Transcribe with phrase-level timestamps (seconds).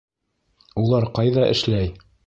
[0.85, 1.97] Улар ҡайҙа эшләй?